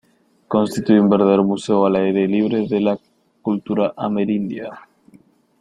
Constituye 0.47 0.99
un 0.99 1.09
verdadero 1.09 1.43
museo 1.43 1.85
al 1.85 1.95
aire 1.95 2.27
libre 2.27 2.65
de 2.67 2.79
la 2.81 2.97
cultura 3.43 3.93
amerindia. 3.95 4.71